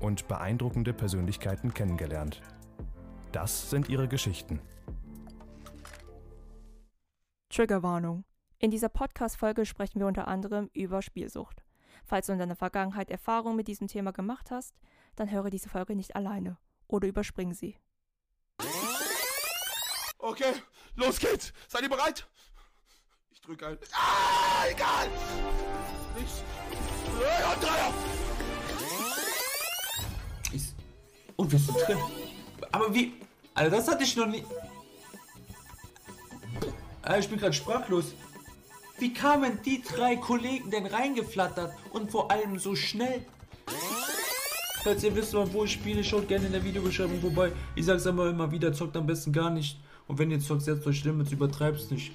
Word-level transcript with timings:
und 0.00 0.28
beeindruckende 0.28 0.92
Persönlichkeiten 0.92 1.72
kennengelernt. 1.74 2.42
Das 3.32 3.70
sind 3.70 3.88
ihre 3.88 4.08
Geschichten. 4.08 4.60
Triggerwarnung. 7.50 8.24
In 8.58 8.70
dieser 8.70 8.88
Podcast-Folge 8.88 9.66
sprechen 9.66 10.00
wir 10.00 10.06
unter 10.06 10.28
anderem 10.28 10.70
über 10.72 11.02
Spielsucht. 11.02 11.62
Falls 12.04 12.26
du 12.26 12.32
in 12.32 12.38
deiner 12.38 12.56
Vergangenheit 12.56 13.10
Erfahrungen 13.10 13.56
mit 13.56 13.68
diesem 13.68 13.88
Thema 13.88 14.12
gemacht 14.12 14.50
hast, 14.50 14.74
dann 15.16 15.30
höre 15.30 15.50
diese 15.50 15.68
Folge 15.68 15.96
nicht 15.96 16.16
alleine 16.16 16.56
oder 16.88 17.08
überspring 17.08 17.52
sie. 17.52 17.76
Okay, 20.18 20.54
los 20.94 21.18
geht's. 21.18 21.52
Seid 21.68 21.82
ihr 21.82 21.88
bereit? 21.88 22.26
Ich 23.30 23.40
drücke 23.40 23.66
ein. 23.66 23.78
Ah, 23.92 24.64
egal. 24.70 25.08
Nichts. 26.18 26.42
Ja, 27.20 27.54
Dreier. 27.56 28.25
Und 31.36 31.52
wir 31.52 31.58
sind 31.58 31.76
drin. 31.86 31.98
Aber 32.72 32.94
wie? 32.94 33.14
Alter, 33.54 33.76
das 33.76 33.88
hatte 33.88 34.04
ich 34.04 34.16
noch 34.16 34.26
nie. 34.26 34.42
Alter, 37.02 37.18
ich 37.18 37.28
bin 37.28 37.38
gerade 37.38 37.52
sprachlos. 37.52 38.14
Wie 38.98 39.12
kamen 39.12 39.60
die 39.64 39.82
drei 39.82 40.16
Kollegen 40.16 40.70
denn 40.70 40.86
reingeflattert 40.86 41.74
und 41.92 42.10
vor 42.10 42.30
allem 42.30 42.58
so 42.58 42.74
schnell? 42.74 43.24
Falls 44.82 45.02
ihr 45.04 45.14
wisst, 45.14 45.34
wo 45.34 45.64
ich 45.64 45.72
spiele, 45.72 46.02
schaut 46.02 46.28
gerne 46.28 46.46
in 46.46 46.52
der 46.52 46.64
Videobeschreibung 46.64 47.20
vorbei. 47.20 47.52
Ich 47.74 47.84
sag's 47.84 48.06
aber 48.06 48.30
immer 48.30 48.50
wieder, 48.50 48.72
zockt 48.72 48.96
am 48.96 49.06
besten 49.06 49.32
gar 49.32 49.50
nicht. 49.50 49.78
Und 50.06 50.18
wenn 50.18 50.30
ihr 50.30 50.40
zockt, 50.40 50.62
setzt 50.62 50.86
euch 50.86 51.04
Limits, 51.04 51.32
übertreibt's 51.32 51.90
nicht. 51.90 52.12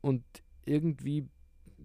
Und 0.00 0.24
irgendwie 0.64 1.28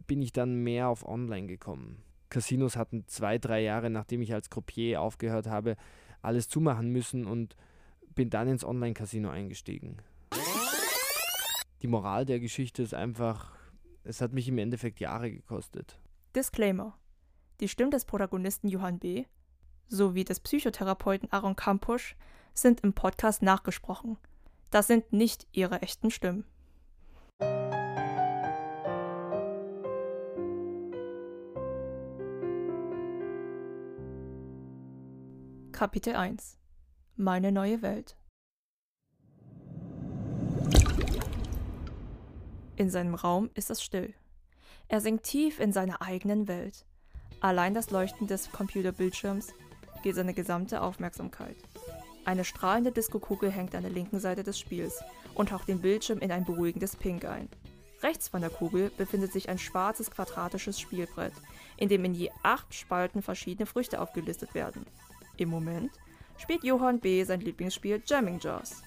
bin 0.07 0.21
ich 0.21 0.31
dann 0.31 0.55
mehr 0.55 0.87
auf 0.87 1.05
Online 1.05 1.47
gekommen. 1.47 2.04
Casinos 2.29 2.75
hatten 2.75 3.07
zwei, 3.07 3.37
drei 3.37 3.61
Jahre, 3.61 3.89
nachdem 3.89 4.21
ich 4.21 4.33
als 4.33 4.49
Croupier 4.49 5.01
aufgehört 5.01 5.47
habe, 5.47 5.75
alles 6.21 6.49
zumachen 6.49 6.89
müssen 6.89 7.25
und 7.25 7.55
bin 8.13 8.29
dann 8.29 8.47
ins 8.47 8.63
Online-Casino 8.63 9.29
eingestiegen. 9.29 9.97
Die 11.81 11.87
Moral 11.87 12.25
der 12.25 12.39
Geschichte 12.39 12.81
ist 12.81 12.93
einfach, 12.93 13.55
es 14.03 14.21
hat 14.21 14.33
mich 14.33 14.47
im 14.47 14.57
Endeffekt 14.57 14.99
Jahre 14.99 15.31
gekostet. 15.31 15.99
Disclaimer. 16.35 16.97
Die 17.59 17.67
Stimmen 17.67 17.91
des 17.91 18.05
Protagonisten 18.05 18.67
Johann 18.67 18.99
B. 18.99 19.25
sowie 19.87 20.23
des 20.23 20.39
Psychotherapeuten 20.39 21.31
Aaron 21.31 21.55
Kampusch 21.55 22.15
sind 22.53 22.81
im 22.81 22.93
Podcast 22.93 23.41
nachgesprochen. 23.41 24.17
Das 24.71 24.87
sind 24.87 25.13
nicht 25.13 25.47
ihre 25.51 25.81
echten 25.81 26.11
Stimmen. 26.11 26.45
Kapitel 35.75 36.15
1 36.15 36.57
Meine 37.17 37.51
neue 37.51 37.81
Welt 37.81 38.15
In 42.77 42.89
seinem 42.89 43.13
Raum 43.13 43.49
ist 43.55 43.69
es 43.69 43.83
still. 43.83 44.13
Er 44.87 45.01
sinkt 45.01 45.25
tief 45.25 45.59
in 45.59 45.73
seine 45.73 45.99
eigenen 45.99 46.47
Welt. 46.47 46.85
Allein 47.41 47.73
das 47.73 47.91
Leuchten 47.91 48.25
des 48.25 48.53
Computerbildschirms 48.53 49.49
geht 50.01 50.15
seine 50.15 50.33
gesamte 50.33 50.81
Aufmerksamkeit. 50.81 51.57
Eine 52.23 52.45
strahlende 52.45 52.93
Diskokugel 52.93 53.51
hängt 53.51 53.75
an 53.75 53.83
der 53.83 53.91
linken 53.91 54.21
Seite 54.21 54.43
des 54.43 54.57
Spiels 54.57 55.03
und 55.33 55.49
taucht 55.49 55.67
den 55.67 55.81
Bildschirm 55.81 56.19
in 56.19 56.31
ein 56.31 56.45
beruhigendes 56.45 56.95
Pink 56.95 57.25
ein. 57.25 57.49
Rechts 58.01 58.29
von 58.29 58.39
der 58.39 58.49
Kugel 58.49 58.91
befindet 58.91 59.33
sich 59.33 59.49
ein 59.49 59.59
schwarzes 59.59 60.09
quadratisches 60.09 60.79
Spielbrett, 60.79 61.33
in 61.75 61.89
dem 61.89 62.05
in 62.05 62.13
je 62.13 62.31
acht 62.43 62.73
Spalten 62.73 63.21
verschiedene 63.21 63.65
Früchte 63.65 63.99
aufgelistet 63.99 64.53
werden. 64.53 64.85
Im 65.37 65.49
Moment 65.49 65.91
spielt 66.37 66.63
Johann 66.63 66.99
B. 66.99 67.23
sein 67.23 67.41
Lieblingsspiel 67.41 68.01
Jamming 68.05 68.39
Jaws. 68.39 68.81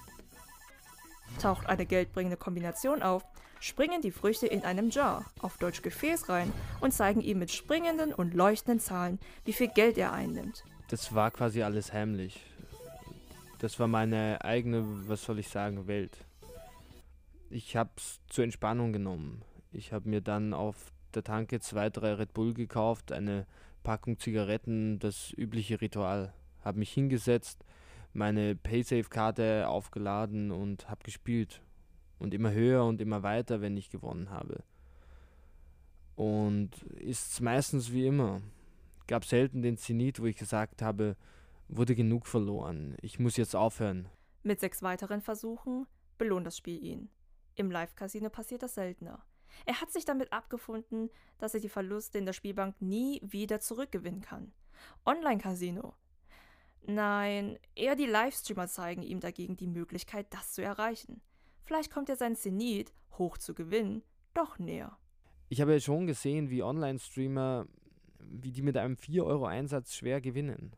Taucht 1.40 1.66
eine 1.66 1.86
geldbringende 1.86 2.36
Kombination 2.36 3.02
auf, 3.02 3.24
springen 3.60 4.02
die 4.02 4.10
Früchte 4.10 4.46
in 4.46 4.64
einem 4.64 4.90
Jar, 4.90 5.24
auf 5.40 5.58
Deutsch 5.58 5.82
Gefäß 5.82 6.28
rein, 6.28 6.52
und 6.80 6.92
zeigen 6.92 7.20
ihm 7.20 7.38
mit 7.38 7.50
springenden 7.50 8.14
und 8.14 8.34
leuchtenden 8.34 8.80
Zahlen, 8.80 9.18
wie 9.44 9.52
viel 9.52 9.68
Geld 9.68 9.98
er 9.98 10.12
einnimmt. 10.12 10.64
Das 10.88 11.14
war 11.14 11.30
quasi 11.30 11.62
alles 11.62 11.92
heimlich. 11.92 12.40
Das 13.58 13.78
war 13.78 13.88
meine 13.88 14.44
eigene, 14.44 14.84
was 15.08 15.24
soll 15.24 15.38
ich 15.38 15.48
sagen, 15.48 15.86
Welt. 15.86 16.16
Ich 17.50 17.76
hab's 17.76 18.20
zur 18.28 18.44
Entspannung 18.44 18.92
genommen. 18.92 19.42
Ich 19.72 19.92
habe 19.92 20.08
mir 20.08 20.20
dann 20.20 20.54
auf 20.54 20.92
der 21.14 21.24
Tanke 21.24 21.60
zwei, 21.60 21.90
drei 21.90 22.14
Red 22.14 22.34
Bull 22.34 22.54
gekauft, 22.54 23.12
eine 23.12 23.46
Packung 23.82 24.18
Zigaretten, 24.18 24.98
das 24.98 25.32
übliche 25.36 25.80
Ritual 25.80 26.32
habe 26.68 26.78
mich 26.78 26.92
hingesetzt, 26.92 27.64
meine 28.12 28.54
Paysafe-Karte 28.54 29.68
aufgeladen 29.68 30.52
und 30.52 30.88
habe 30.88 31.02
gespielt. 31.02 31.62
Und 32.18 32.34
immer 32.34 32.52
höher 32.52 32.84
und 32.84 33.00
immer 33.00 33.22
weiter, 33.22 33.60
wenn 33.60 33.76
ich 33.76 33.90
gewonnen 33.90 34.30
habe. 34.30 34.64
Und 36.16 36.82
ist 36.94 37.40
meistens 37.40 37.92
wie 37.92 38.06
immer. 38.06 38.40
Gab 39.06 39.24
selten 39.24 39.62
den 39.62 39.76
Zenit, 39.76 40.20
wo 40.20 40.26
ich 40.26 40.36
gesagt 40.36 40.82
habe, 40.82 41.16
wurde 41.68 41.94
genug 41.94 42.26
verloren. 42.26 42.96
Ich 43.02 43.18
muss 43.18 43.36
jetzt 43.36 43.54
aufhören. 43.54 44.08
Mit 44.42 44.58
sechs 44.58 44.82
weiteren 44.82 45.20
Versuchen 45.20 45.86
belohnt 46.18 46.46
das 46.46 46.56
Spiel 46.56 46.82
ihn. 46.82 47.08
Im 47.54 47.70
Live-Casino 47.70 48.30
passiert 48.30 48.62
das 48.62 48.74
seltener. 48.74 49.24
Er 49.64 49.80
hat 49.80 49.92
sich 49.92 50.04
damit 50.04 50.32
abgefunden, 50.32 51.10
dass 51.38 51.54
er 51.54 51.60
die 51.60 51.68
Verluste 51.68 52.18
in 52.18 52.26
der 52.26 52.32
Spielbank 52.32 52.80
nie 52.80 53.20
wieder 53.22 53.60
zurückgewinnen 53.60 54.20
kann. 54.20 54.52
Online-Casino 55.06 55.94
Nein, 56.86 57.58
eher 57.74 57.96
die 57.96 58.06
Livestreamer 58.06 58.68
zeigen 58.68 59.02
ihm 59.02 59.20
dagegen 59.20 59.56
die 59.56 59.66
Möglichkeit, 59.66 60.26
das 60.30 60.52
zu 60.52 60.62
erreichen. 60.62 61.20
Vielleicht 61.64 61.92
kommt 61.92 62.08
er 62.08 62.16
sein 62.16 62.36
Zenit, 62.36 62.92
hoch 63.18 63.36
zu 63.36 63.54
gewinnen, 63.54 64.02
doch 64.34 64.58
näher. 64.58 64.96
Ich 65.50 65.60
habe 65.60 65.72
ja 65.72 65.80
schon 65.80 66.06
gesehen, 66.06 66.50
wie 66.50 66.62
Online-Streamer, 66.62 67.66
wie 68.20 68.52
die 68.52 68.62
mit 68.62 68.76
einem 68.76 68.94
4-Euro-Einsatz 68.94 69.94
schwer 69.94 70.20
gewinnen. 70.20 70.74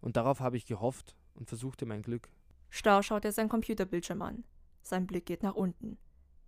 Und 0.00 0.16
darauf 0.16 0.40
habe 0.40 0.56
ich 0.56 0.66
gehofft 0.66 1.16
und 1.34 1.48
versuchte 1.48 1.86
mein 1.86 2.02
Glück. 2.02 2.28
Starr 2.70 3.02
schaut 3.02 3.24
er 3.24 3.32
sein 3.32 3.48
Computerbildschirm 3.48 4.20
an. 4.22 4.44
Sein 4.82 5.06
Blick 5.06 5.26
geht 5.26 5.42
nach 5.42 5.54
unten. 5.54 5.96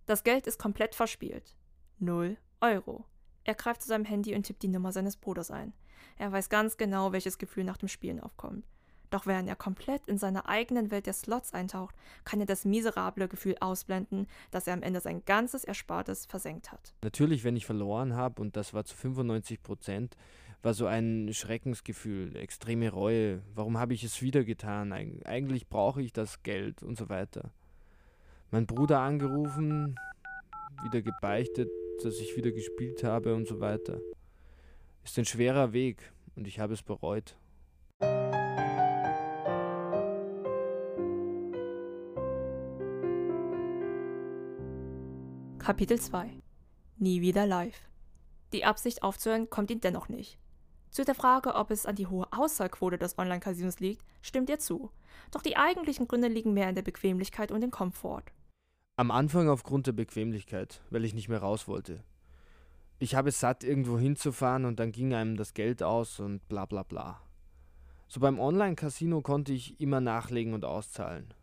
Das 0.05 0.23
Geld 0.23 0.45
ist 0.47 0.59
komplett 0.59 0.93
verspielt. 0.93 1.55
Null 1.99 2.37
Euro. 2.61 3.05
Er 3.43 3.55
greift 3.55 3.81
zu 3.81 3.87
seinem 3.87 4.05
Handy 4.05 4.35
und 4.35 4.43
tippt 4.43 4.61
die 4.61 4.67
Nummer 4.67 4.91
seines 4.91 5.17
Bruders 5.17 5.51
ein. 5.51 5.73
Er 6.17 6.31
weiß 6.31 6.49
ganz 6.49 6.77
genau, 6.77 7.13
welches 7.13 7.37
Gefühl 7.37 7.63
nach 7.63 7.77
dem 7.77 7.87
Spielen 7.87 8.19
aufkommt. 8.19 8.67
Doch 9.09 9.25
während 9.25 9.47
er 9.47 9.55
komplett 9.55 10.07
in 10.07 10.17
seiner 10.17 10.49
eigenen 10.49 10.91
Welt 10.91 11.05
der 11.05 11.13
Slots 11.13 11.53
eintaucht, 11.53 11.95
kann 12.25 12.39
er 12.39 12.45
das 12.45 12.65
miserable 12.65 13.27
Gefühl 13.27 13.55
ausblenden, 13.59 14.27
dass 14.51 14.67
er 14.67 14.73
am 14.73 14.83
Ende 14.83 14.99
sein 14.99 15.23
ganzes 15.25 15.63
Erspartes 15.63 16.25
versenkt 16.25 16.71
hat. 16.71 16.93
Natürlich, 17.03 17.43
wenn 17.43 17.55
ich 17.55 17.65
verloren 17.65 18.15
habe, 18.15 18.41
und 18.41 18.55
das 18.57 18.73
war 18.73 18.83
zu 18.83 18.95
95 18.95 19.63
Prozent, 19.63 20.17
war 20.61 20.73
so 20.73 20.87
ein 20.87 21.29
Schreckensgefühl, 21.31 22.35
extreme 22.35 22.89
Reue. 22.89 23.41
Warum 23.53 23.77
habe 23.77 23.93
ich 23.93 24.03
es 24.03 24.21
wieder 24.21 24.43
getan? 24.43 24.91
Eig 24.91 25.25
eigentlich 25.25 25.67
brauche 25.67 26.01
ich 26.01 26.11
das 26.13 26.43
Geld 26.43 26.83
und 26.83 26.97
so 26.97 27.09
weiter. 27.09 27.51
Mein 28.51 28.65
Bruder 28.65 28.99
angerufen, 28.99 29.95
wieder 30.83 31.01
gebeichtet, 31.01 31.69
dass 32.03 32.19
ich 32.19 32.35
wieder 32.35 32.51
gespielt 32.51 33.03
habe 33.03 33.35
und 33.35 33.47
so 33.47 33.59
weiter. 33.59 33.99
Ist 35.03 35.17
ein 35.17 35.25
schwerer 35.25 35.73
Weg 35.73 36.11
und 36.35 36.47
ich 36.47 36.59
habe 36.59 36.73
es 36.73 36.83
bereut. 36.83 37.37
Kapitel 45.67 45.99
2 45.99 46.29
Nie 46.95 47.19
wieder 47.19 47.45
live. 47.45 47.89
Die 48.53 48.63
Absicht 48.63 49.03
aufzuhören 49.03 49.49
kommt 49.49 49.69
ihm 49.69 49.81
dennoch 49.81 50.07
nicht. 50.07 50.39
Zu 50.91 51.03
der 51.03 51.13
Frage, 51.13 51.55
ob 51.55 51.71
es 51.71 51.85
an 51.85 51.97
die 51.97 52.07
hohe 52.07 52.25
Auszahlquote 52.31 52.97
des 52.97 53.17
Online-Casinos 53.17 53.81
liegt, 53.81 54.05
stimmt 54.21 54.49
er 54.49 54.59
zu. 54.59 54.91
Doch 55.29 55.41
die 55.41 55.57
eigentlichen 55.57 56.07
Gründe 56.07 56.29
liegen 56.29 56.53
mehr 56.53 56.69
in 56.69 56.75
der 56.75 56.83
Bequemlichkeit 56.83 57.51
und 57.51 57.59
dem 57.59 57.71
Komfort. 57.71 58.31
Am 58.95 59.11
Anfang 59.11 59.49
aufgrund 59.49 59.87
der 59.87 59.91
Bequemlichkeit, 59.91 60.79
weil 60.89 61.03
ich 61.03 61.13
nicht 61.13 61.27
mehr 61.27 61.41
raus 61.41 61.67
wollte. 61.67 62.01
Ich 62.97 63.15
habe 63.15 63.27
es 63.27 63.41
satt, 63.41 63.65
irgendwo 63.65 63.99
hinzufahren 63.99 64.63
und 64.63 64.79
dann 64.79 64.93
ging 64.93 65.13
einem 65.13 65.35
das 65.35 65.53
Geld 65.53 65.83
aus 65.83 66.21
und 66.21 66.47
bla 66.47 66.65
bla 66.65 66.83
bla. 66.83 67.19
So 68.07 68.21
beim 68.21 68.39
Online-Casino 68.39 69.19
konnte 69.19 69.51
ich 69.51 69.81
immer 69.81 69.99
nachlegen 69.99 70.53
und 70.53 70.63
auszahlen. 70.63 71.33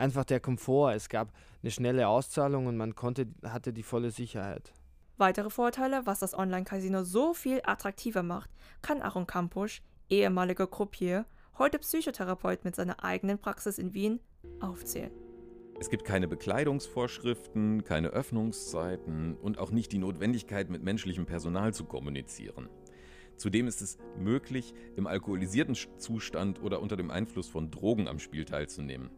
Einfach 0.00 0.24
der 0.24 0.40
Komfort, 0.40 0.94
es 0.94 1.10
gab 1.10 1.30
eine 1.62 1.70
schnelle 1.70 2.08
Auszahlung 2.08 2.66
und 2.66 2.78
man 2.78 2.94
konnte, 2.94 3.26
hatte 3.44 3.74
die 3.74 3.82
volle 3.82 4.10
Sicherheit. 4.10 4.72
Weitere 5.18 5.50
Vorteile, 5.50 6.06
was 6.06 6.20
das 6.20 6.32
Online-Casino 6.32 7.04
so 7.04 7.34
viel 7.34 7.60
attraktiver 7.64 8.22
macht, 8.22 8.48
kann 8.80 9.02
Aaron 9.02 9.26
Kampusch, 9.26 9.82
ehemaliger 10.08 10.66
Croupier, 10.66 11.26
heute 11.58 11.78
Psychotherapeut 11.78 12.64
mit 12.64 12.76
seiner 12.76 13.04
eigenen 13.04 13.38
Praxis 13.38 13.76
in 13.76 13.92
Wien, 13.92 14.20
aufzählen. 14.60 15.12
Es 15.78 15.90
gibt 15.90 16.06
keine 16.06 16.28
Bekleidungsvorschriften, 16.28 17.84
keine 17.84 18.08
Öffnungszeiten 18.08 19.36
und 19.36 19.58
auch 19.58 19.70
nicht 19.70 19.92
die 19.92 19.98
Notwendigkeit, 19.98 20.70
mit 20.70 20.82
menschlichem 20.82 21.26
Personal 21.26 21.74
zu 21.74 21.84
kommunizieren. 21.84 22.70
Zudem 23.40 23.68
ist 23.68 23.80
es 23.80 23.96
möglich, 24.18 24.74
im 24.96 25.06
alkoholisierten 25.06 25.74
Zustand 25.96 26.60
oder 26.62 26.82
unter 26.82 26.98
dem 26.98 27.10
Einfluss 27.10 27.48
von 27.48 27.70
Drogen 27.70 28.06
am 28.06 28.18
Spiel 28.18 28.44
teilzunehmen. 28.44 29.08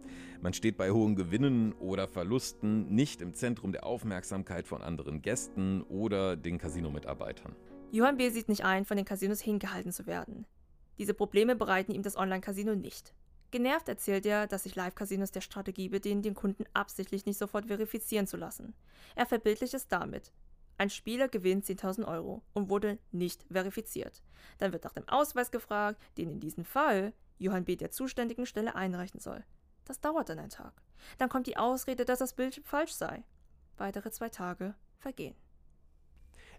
Man 0.41 0.55
steht 0.55 0.77
bei 0.77 0.93
hohen 0.93 1.17
Gewinnen 1.17 1.73
oder 1.73 2.07
Verlusten 2.07 2.95
nicht 2.95 3.21
im 3.21 3.35
Zentrum 3.35 3.73
der 3.73 3.85
Aufmerksamkeit 3.85 4.69
von 4.69 4.81
anderen 4.81 5.23
Gästen 5.23 5.83
oder 5.83 6.37
den 6.37 6.59
Casino-Mitarbeitern. 6.59 7.57
Johann 7.91 8.17
B. 8.17 8.31
sieht 8.31 8.49
nicht 8.49 8.65
ein, 8.65 8.85
von 8.85 8.97
den 8.97 9.05
Casinos 9.05 9.41
hingehalten 9.41 9.91
zu 9.91 10.07
werden. 10.07 10.47
Diese 10.99 11.15
Probleme 11.15 11.57
bereiten 11.57 11.91
ihm 11.91 12.03
das 12.03 12.17
Online-Casino 12.17 12.77
nicht. 12.77 13.15
Genervt 13.51 13.89
erzählt 13.89 14.25
er, 14.25 14.47
dass 14.47 14.63
sich 14.63 14.77
Live-Casinos 14.77 15.33
der 15.33 15.41
Strategie 15.41 15.89
bedienen, 15.89 16.23
den 16.23 16.35
Kunden 16.35 16.63
absichtlich 16.75 17.27
nicht 17.27 17.39
sofort 17.39 17.67
verifizieren 17.67 18.29
zu 18.29 18.37
lassen. 18.37 18.73
Er 19.17 19.27
verbildlicht 19.27 19.75
es 19.75 19.89
damit. 19.89 20.33
Ein 20.83 20.91
Spieler 20.91 21.29
gewinnt 21.29 21.65
10.000 21.65 22.09
Euro 22.09 22.43
und 22.55 22.69
wurde 22.69 22.99
nicht 23.13 23.47
verifiziert. 23.49 24.21
Dann 24.59 24.73
wird 24.73 24.83
nach 24.83 24.95
dem 24.95 25.09
Ausweis 25.09 25.53
gefragt, 25.53 26.03
den 26.19 26.29
in 26.29 26.41
diesem 26.41 26.65
Fall 26.65 27.13
Johann 27.39 27.65
B. 27.65 27.77
der 27.77 27.93
zuständigen 27.93 28.47
Stelle 28.47 28.75
einreichen 28.75 29.21
soll. 29.21 29.45
Das 29.85 30.01
dauert 30.01 30.29
dann 30.29 30.41
einen 30.41 30.51
Tag. 30.51 30.83
Dann 31.19 31.29
kommt 31.29 31.47
die 31.47 31.57
Ausrede, 31.57 32.05
dass 32.05 32.19
das 32.19 32.35
Bild 32.35 32.63
falsch 32.65 32.91
sei. 32.95 33.23
Weitere 33.77 34.11
zwei 34.11 34.29
Tage 34.29 34.75
vergehen. 34.99 35.37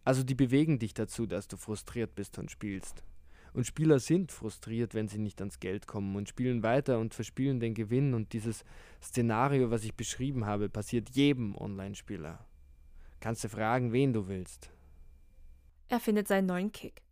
Also 0.06 0.24
die 0.24 0.36
bewegen 0.36 0.80
dich 0.80 0.94
dazu, 0.94 1.26
dass 1.26 1.50
du 1.50 1.58
frustriert 1.58 2.16
bist 2.16 2.38
und 2.40 2.50
spielst. 2.50 3.04
Und 3.52 3.68
Spieler 3.68 4.00
sind 4.00 4.31
frustriert, 4.31 4.94
wenn 4.94 5.10
sie 5.10 5.19
nicht 5.19 5.42
ans 5.42 5.60
Geld 5.60 5.86
kommen 5.86 6.16
und 6.16 6.30
spielen 6.30 6.64
weiter 6.64 6.98
und 6.98 7.14
verspielen 7.14 7.60
den 7.60 7.74
Gewinn. 7.74 8.14
Und 8.14 8.31
dieses 8.31 8.64
Szenario, 9.02 9.69
was 9.69 9.84
ich 9.84 9.96
beschrieben 9.96 10.46
habe, 10.46 10.69
passiert 10.69 11.10
jedem 11.10 11.58
Online-Spieler. 11.58 12.48
Kannst 13.24 13.42
du 13.42 13.48
fragen, 13.48 13.94
wen 13.94 14.12
du 14.12 14.28
willst. 14.28 14.70
Er 15.88 16.02
findet 16.02 16.28
seinen 16.28 16.46
neuen 16.46 16.74
Kick. 16.74 17.04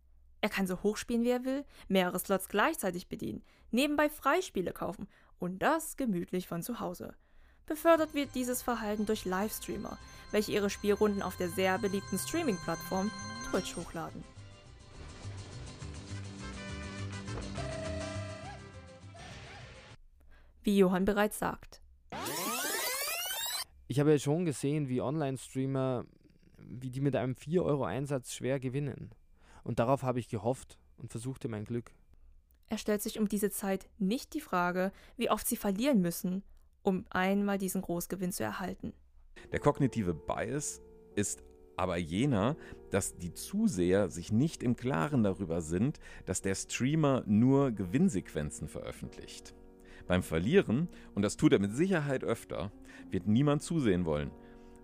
Er 0.42 0.50
kann 0.50 0.66
so 0.66 0.82
hoch 0.82 0.98
spielen, 0.98 1.22
wie 1.24 1.30
er 1.30 1.46
will, 1.46 1.64
mehrere 1.88 2.18
Slots 2.18 2.50
gleichzeitig 2.50 3.08
bedienen, 3.08 3.42
nebenbei 3.70 4.10
Freispiele 4.10 4.74
kaufen 4.74 5.08
und 5.38 5.60
das 5.60 5.96
gemütlich 5.96 6.46
von 6.48 6.62
zu 6.62 6.80
Hause. 6.80 7.14
Befördert 7.64 8.12
wird 8.12 8.34
dieses 8.34 8.60
Verhalten 8.60 9.06
durch 9.06 9.24
Livestreamer, 9.24 9.96
welche 10.32 10.52
ihre 10.52 10.68
Spielrunden 10.68 11.22
auf 11.22 11.38
der 11.38 11.48
sehr 11.48 11.78
beliebten 11.78 12.18
Streaming-Plattform 12.18 13.10
Twitch 13.48 13.74
hochladen. 13.74 14.22
Wie 20.62 20.76
Johann 20.76 21.06
bereits 21.06 21.38
sagt, 21.38 21.81
ich 23.92 24.00
habe 24.00 24.12
ja 24.12 24.18
schon 24.18 24.46
gesehen, 24.46 24.88
wie 24.88 25.02
Online-Streamer, 25.02 26.06
wie 26.56 26.88
die 26.88 27.02
mit 27.02 27.14
einem 27.14 27.34
4-Euro-Einsatz 27.34 28.32
schwer 28.32 28.58
gewinnen. 28.58 29.10
Und 29.64 29.80
darauf 29.80 30.02
habe 30.02 30.18
ich 30.18 30.28
gehofft 30.28 30.78
und 30.96 31.10
versuchte 31.10 31.46
mein 31.48 31.66
Glück. 31.66 31.92
Er 32.70 32.78
stellt 32.78 33.02
sich 33.02 33.18
um 33.18 33.28
diese 33.28 33.50
Zeit 33.50 33.90
nicht 33.98 34.32
die 34.32 34.40
Frage, 34.40 34.92
wie 35.18 35.28
oft 35.28 35.46
sie 35.46 35.56
verlieren 35.56 36.00
müssen, 36.00 36.42
um 36.82 37.04
einmal 37.10 37.58
diesen 37.58 37.82
Großgewinn 37.82 38.32
zu 38.32 38.42
erhalten. 38.42 38.94
Der 39.52 39.60
kognitive 39.60 40.14
Bias 40.14 40.80
ist 41.14 41.42
aber 41.76 41.98
jener, 41.98 42.56
dass 42.88 43.18
die 43.18 43.34
Zuseher 43.34 44.08
sich 44.08 44.32
nicht 44.32 44.62
im 44.62 44.74
Klaren 44.74 45.22
darüber 45.22 45.60
sind, 45.60 46.00
dass 46.24 46.40
der 46.40 46.54
Streamer 46.54 47.24
nur 47.26 47.72
Gewinnsequenzen 47.72 48.68
veröffentlicht. 48.68 49.54
Beim 50.06 50.22
Verlieren, 50.22 50.88
und 51.14 51.22
das 51.22 51.36
tut 51.36 51.52
er 51.52 51.58
mit 51.58 51.74
Sicherheit 51.74 52.24
öfter, 52.24 52.72
wird 53.10 53.26
niemand 53.26 53.62
zusehen 53.62 54.04
wollen. 54.04 54.30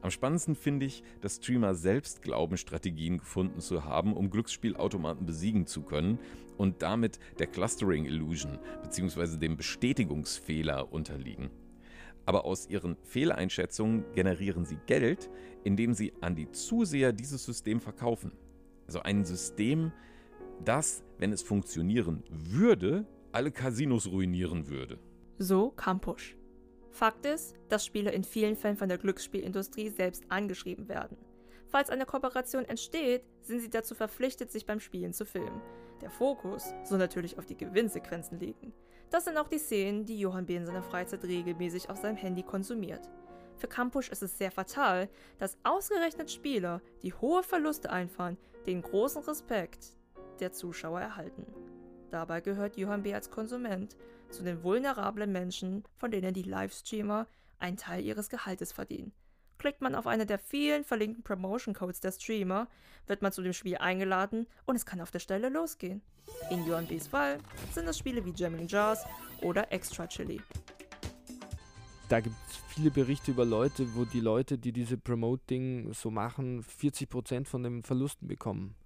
Am 0.00 0.10
spannendsten 0.10 0.54
finde 0.54 0.86
ich, 0.86 1.02
dass 1.20 1.36
Streamer 1.36 1.74
selbst 1.74 2.22
glauben, 2.22 2.56
Strategien 2.56 3.18
gefunden 3.18 3.60
zu 3.60 3.84
haben, 3.84 4.16
um 4.16 4.30
Glücksspielautomaten 4.30 5.26
besiegen 5.26 5.66
zu 5.66 5.82
können 5.82 6.20
und 6.56 6.82
damit 6.82 7.18
der 7.40 7.48
Clustering 7.48 8.04
Illusion 8.04 8.58
bzw. 8.82 9.38
dem 9.38 9.56
Bestätigungsfehler 9.56 10.92
unterliegen. 10.92 11.50
Aber 12.26 12.44
aus 12.44 12.68
ihren 12.68 12.96
Fehleinschätzungen 13.02 14.04
generieren 14.14 14.64
sie 14.66 14.78
Geld, 14.86 15.30
indem 15.64 15.94
sie 15.94 16.12
an 16.20 16.36
die 16.36 16.50
Zuseher 16.52 17.12
dieses 17.12 17.44
System 17.44 17.80
verkaufen. 17.80 18.32
Also 18.86 19.00
ein 19.00 19.24
System, 19.24 19.92
das, 20.64 21.02
wenn 21.18 21.32
es 21.32 21.42
funktionieren 21.42 22.22
würde, 22.30 23.06
alle 23.32 23.50
Casinos 23.50 24.06
ruinieren 24.06 24.68
würde. 24.68 24.98
So 25.40 25.70
Kampusch. 25.70 26.36
Fakt 26.90 27.24
ist, 27.24 27.54
dass 27.68 27.86
Spieler 27.86 28.12
in 28.12 28.24
vielen 28.24 28.56
Fällen 28.56 28.76
von 28.76 28.88
der 28.88 28.98
Glücksspielindustrie 28.98 29.88
selbst 29.88 30.24
angeschrieben 30.30 30.88
werden. 30.88 31.16
Falls 31.68 31.90
eine 31.90 32.06
Kooperation 32.06 32.64
entsteht, 32.64 33.22
sind 33.42 33.60
sie 33.60 33.70
dazu 33.70 33.94
verpflichtet, 33.94 34.50
sich 34.50 34.66
beim 34.66 34.80
Spielen 34.80 35.12
zu 35.12 35.24
filmen. 35.24 35.62
Der 36.00 36.10
Fokus 36.10 36.74
soll 36.82 36.98
natürlich 36.98 37.38
auf 37.38 37.46
die 37.46 37.56
Gewinnsequenzen 37.56 38.40
liegen. 38.40 38.72
Das 39.10 39.26
sind 39.26 39.38
auch 39.38 39.46
die 39.46 39.58
Szenen, 39.58 40.04
die 40.04 40.18
Johann 40.18 40.46
B. 40.46 40.56
in 40.56 40.66
seiner 40.66 40.82
Freizeit 40.82 41.22
regelmäßig 41.22 41.88
auf 41.88 41.98
seinem 41.98 42.16
Handy 42.16 42.42
konsumiert. 42.42 43.08
Für 43.58 43.68
Kampusch 43.68 44.08
ist 44.08 44.24
es 44.24 44.38
sehr 44.38 44.50
fatal, 44.50 45.08
dass 45.38 45.56
ausgerechnet 45.62 46.32
Spieler, 46.32 46.82
die 47.02 47.14
hohe 47.14 47.44
Verluste 47.44 47.90
einfahren, 47.90 48.38
den 48.66 48.82
großen 48.82 49.22
Respekt 49.22 49.96
der 50.40 50.50
Zuschauer 50.50 51.00
erhalten. 51.00 51.46
Dabei 52.10 52.40
gehört 52.40 52.76
Johann 52.76 53.02
B. 53.02 53.14
als 53.14 53.30
Konsument 53.30 53.96
zu 54.30 54.42
den 54.42 54.62
vulnerablen 54.62 55.32
Menschen, 55.32 55.84
von 55.96 56.10
denen 56.10 56.34
die 56.34 56.42
Livestreamer 56.42 57.26
einen 57.58 57.76
Teil 57.76 58.04
ihres 58.04 58.28
Gehaltes 58.28 58.72
verdienen. 58.72 59.12
Klickt 59.58 59.80
man 59.80 59.96
auf 59.96 60.06
eine 60.06 60.24
der 60.24 60.38
vielen 60.38 60.84
verlinkten 60.84 61.24
Promotion 61.24 61.74
Codes 61.74 62.00
der 62.00 62.12
Streamer, 62.12 62.68
wird 63.08 63.22
man 63.22 63.32
zu 63.32 63.42
dem 63.42 63.52
Spiel 63.52 63.76
eingeladen 63.78 64.46
und 64.66 64.76
es 64.76 64.86
kann 64.86 65.00
auf 65.00 65.10
der 65.10 65.18
Stelle 65.18 65.48
losgehen. 65.48 66.00
In 66.50 66.64
Johann 66.64 66.86
B.'s 66.86 67.08
Fall 67.08 67.38
sind 67.72 67.88
es 67.88 67.98
Spiele 67.98 68.24
wie 68.24 68.32
Jamming 68.36 68.68
Jars 68.68 69.04
oder 69.42 69.72
Extra 69.72 70.06
Chili. 70.06 70.40
Da 72.08 72.20
gibt 72.20 72.36
es 72.48 72.56
viele 72.74 72.90
Berichte 72.90 73.32
über 73.32 73.44
Leute, 73.44 73.94
wo 73.94 74.04
die 74.04 74.20
Leute, 74.20 74.56
die 74.56 74.72
diese 74.72 74.96
Promoting 74.96 75.92
so 75.92 76.10
machen, 76.10 76.62
40% 76.62 77.44
von 77.44 77.62
den 77.62 77.82
Verlusten 77.82 78.28
bekommen. 78.28 78.76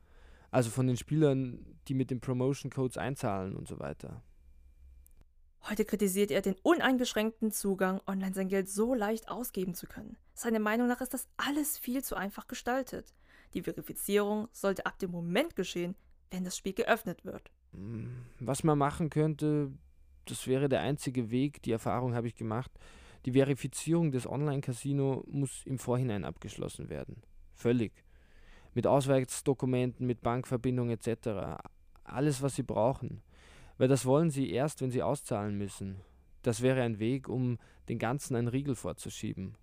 Also 0.50 0.70
von 0.70 0.86
den 0.86 0.96
Spielern, 0.96 1.64
die 1.86 1.94
mit 1.94 2.10
den 2.10 2.20
Promotion 2.20 2.70
Codes 2.70 2.96
einzahlen 2.96 3.54
und 3.54 3.68
so 3.68 3.78
weiter. 3.78 4.22
Heute 5.68 5.84
kritisiert 5.84 6.30
er 6.30 6.42
den 6.42 6.56
uneingeschränkten 6.62 7.52
Zugang, 7.52 8.00
online 8.06 8.34
sein 8.34 8.48
Geld 8.48 8.68
so 8.68 8.94
leicht 8.94 9.28
ausgeben 9.28 9.74
zu 9.74 9.86
können. 9.86 10.16
Seiner 10.34 10.58
Meinung 10.58 10.88
nach 10.88 11.00
ist 11.00 11.14
das 11.14 11.28
alles 11.36 11.78
viel 11.78 12.02
zu 12.02 12.16
einfach 12.16 12.48
gestaltet. 12.48 13.14
Die 13.54 13.62
Verifizierung 13.62 14.48
sollte 14.52 14.86
ab 14.86 14.98
dem 14.98 15.12
Moment 15.12 15.54
geschehen, 15.54 15.94
wenn 16.30 16.44
das 16.44 16.56
Spiel 16.56 16.72
geöffnet 16.72 17.24
wird. 17.24 17.50
Hm, 17.72 18.24
was 18.40 18.64
man 18.64 18.78
machen 18.78 19.08
könnte, 19.08 19.70
das 20.24 20.46
wäre 20.46 20.68
der 20.68 20.80
einzige 20.80 21.30
Weg, 21.30 21.62
die 21.62 21.72
Erfahrung 21.72 22.14
habe 22.14 22.26
ich 22.26 22.34
gemacht. 22.34 22.70
Die 23.24 23.32
Verifizierung 23.32 24.10
des 24.10 24.26
Online-Casino 24.26 25.24
muss 25.28 25.64
im 25.64 25.78
Vorhinein 25.78 26.24
abgeschlossen 26.24 26.88
werden. 26.88 27.22
Völlig. 27.54 27.92
Mit 28.74 28.86
Ausweisdokumenten, 28.86 30.06
mit 30.06 30.22
Bankverbindung 30.22 30.90
etc. 30.90 31.60
Alles, 32.02 32.42
was 32.42 32.56
sie 32.56 32.64
brauchen. 32.64 33.22
Weil 33.78 33.88
das 33.88 34.06
wollen 34.06 34.30
sie 34.30 34.50
erst, 34.50 34.80
wenn 34.80 34.90
sie 34.90 35.02
auszahlen 35.02 35.56
müssen. 35.56 36.00
Das 36.42 36.62
wäre 36.62 36.82
ein 36.82 36.98
Weg, 36.98 37.28
um 37.28 37.58
den 37.88 37.98
Ganzen 37.98 38.36
einen 38.36 38.48
Riegel 38.48 38.74
vorzuschieben. 38.74 39.56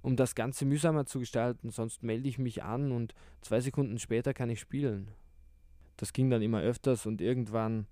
Um 0.00 0.16
das 0.16 0.34
Ganze 0.34 0.64
mühsamer 0.64 1.06
zu 1.06 1.18
gestalten, 1.18 1.70
sonst 1.70 2.02
melde 2.02 2.28
ich 2.28 2.38
mich 2.38 2.62
an 2.62 2.92
und 2.92 3.14
zwei 3.40 3.60
Sekunden 3.60 3.98
später 3.98 4.32
kann 4.32 4.50
ich 4.50 4.60
spielen. 4.60 5.08
Das 5.96 6.12
ging 6.12 6.30
dann 6.30 6.42
immer 6.42 6.60
öfters 6.60 7.06
und 7.06 7.20
irgendwann 7.20 7.86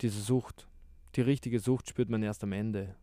diese 0.00 0.20
Sucht. 0.20 0.66
Die 1.14 1.20
richtige 1.20 1.60
Sucht 1.60 1.88
spürt 1.88 2.08
man 2.08 2.22
erst 2.22 2.42
am 2.42 2.52
Ende. 2.52 2.96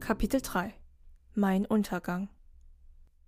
Kapitel 0.00 0.40
3 0.40 0.74
Mein 1.34 1.64
Untergang 1.66 2.28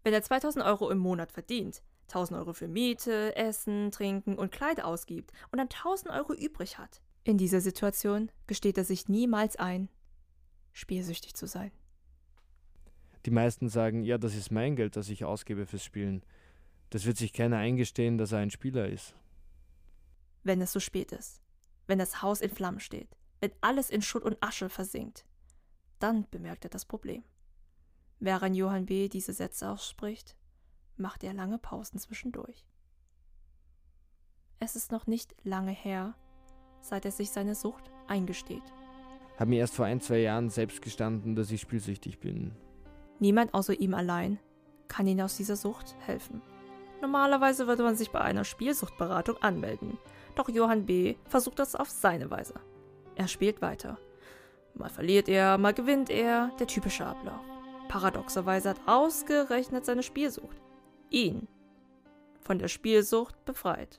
Wenn 0.03 0.15
er 0.15 0.23
2000 0.23 0.65
Euro 0.65 0.91
im 0.91 0.99
Monat 0.99 1.33
verdient, 1.33 1.83
1000 2.09 2.39
Euro 2.39 2.53
für 2.53 2.69
Miete, 2.69 3.37
Essen, 3.37 3.91
Trinken 3.91 4.37
und 4.37 4.51
Kleider 4.51 4.87
ausgibt 4.87 5.33
und 5.53 5.59
dann 5.59 5.69
1000 5.69 6.11
Euro 6.13 6.35
übrig 6.35 6.79
hat, 6.79 7.01
in 7.25 7.39
dieser 7.39 7.61
Situation 7.61 8.31
gesteht 8.47 8.79
er 8.79 8.85
sich 8.85 9.09
niemals 9.09 9.57
ein, 9.57 9.89
spielsüchtig 10.73 11.35
zu 11.35 11.47
sein. 11.47 11.71
Die 13.27 13.31
meisten 13.31 13.69
sagen, 13.69 14.03
ja, 14.03 14.17
das 14.17 14.35
ist 14.35 14.51
mein 14.51 14.77
Geld, 14.77 14.97
das 14.97 15.11
ich 15.11 15.25
ausgebe 15.25 15.67
fürs 15.67 15.85
Spielen. 15.85 16.25
Das 16.89 17.05
wird 17.05 17.19
sich 17.19 17.33
keiner 17.35 17.59
eingestehen, 17.59 18.17
dass 18.17 18.33
er 18.33 18.39
ein 18.39 18.51
Spieler 18.51 18.89
ist. 18.89 19.15
Wenn 20.43 20.63
es 20.63 20.73
so 20.73 20.81
spät 20.81 21.13
ist, 21.13 21.43
wenn 21.87 21.99
das 21.99 22.23
Haus 22.23 22.41
in 22.41 22.51
Flammen 22.51 22.81
steht, 22.81 23.17
wenn 23.41 23.53
alles 23.61 23.91
in 23.91 24.01
Schutt 24.01 24.25
und 24.25 24.43
Asche 24.43 24.71
versinkt, 24.71 25.27
dann 25.99 26.27
bemerkt 26.31 26.65
er 26.65 26.71
das 26.71 26.87
Problem. 26.87 27.23
Während 28.21 28.55
Johann 28.55 28.85
B. 28.85 29.09
diese 29.09 29.33
Sätze 29.33 29.71
ausspricht, 29.71 30.37
macht 30.99 31.25
er 31.25 31.33
lange 31.33 31.59
Pausen 31.59 31.99
zwischendurch. 31.99 32.67
Es 34.59 34.77
ist 34.77 34.93
noch 34.93 35.07
nicht 35.07 35.35
lange 35.43 35.71
her, 35.71 36.15
seit 36.83 37.07
er 37.07 37.13
sich 37.13 37.31
seine 37.31 37.55
Sucht 37.55 37.91
eingesteht. 38.09 38.63
Hab 39.39 39.49
mir 39.49 39.61
erst 39.61 39.75
vor 39.75 39.87
ein, 39.87 40.03
zwei 40.03 40.19
Jahren 40.19 40.51
selbst 40.51 40.83
gestanden, 40.83 41.35
dass 41.35 41.51
ich 41.51 41.63
spielsüchtig 41.63 42.21
bin. 42.21 42.55
Niemand 43.21 43.55
außer 43.55 43.81
ihm 43.81 43.95
allein 43.95 44.39
kann 44.87 45.07
ihn 45.07 45.23
aus 45.23 45.39
dieser 45.39 45.57
Sucht 45.57 45.97
helfen. 46.01 46.43
Normalerweise 47.01 47.67
würde 47.67 47.83
man 47.83 47.97
sich 47.97 48.11
bei 48.11 48.21
einer 48.21 48.45
Spielsuchtberatung 48.45 49.39
anmelden, 49.39 49.97
doch 50.37 50.51
Johann 50.51 50.85
B. 50.85 51.17
versucht 51.25 51.59
das 51.59 51.75
auf 51.75 51.89
seine 51.89 52.31
Weise. 52.31 52.55
Er 53.15 53.29
spielt 53.29 53.63
weiter. 53.63 53.99
Mal 54.75 54.91
verliert 54.91 55.29
er, 55.31 55.57
mal 55.57 55.73
gewinnt 55.73 56.11
er, 56.11 56.51
der 56.61 56.67
typische 56.67 57.07
Ablauf. 57.07 57.50
Paradoxerweise 57.91 58.69
hat 58.69 58.81
ausgerechnet 58.87 59.85
seine 59.85 60.05
Spielsucht 60.05 60.57
ihn 61.11 61.49
von 62.39 62.61
der 62.61 62.69
Spielsucht 62.69 63.45
befreit. 63.45 63.99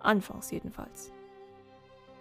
Anfangs 0.00 0.50
jedenfalls. 0.50 1.12